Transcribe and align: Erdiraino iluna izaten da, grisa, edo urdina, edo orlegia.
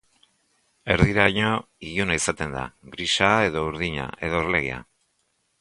Erdiraino 0.93 1.51
iluna 1.91 2.17
izaten 2.21 2.57
da, 2.57 2.65
grisa, 2.97 3.31
edo 3.51 3.65
urdina, 3.71 4.11
edo 4.31 4.45
orlegia. 4.47 4.85